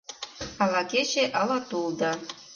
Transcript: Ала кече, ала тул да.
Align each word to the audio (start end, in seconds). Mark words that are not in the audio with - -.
Ала 0.63 0.81
кече, 0.91 1.23
ала 1.41 1.57
тул 1.69 1.87
да. 1.99 2.11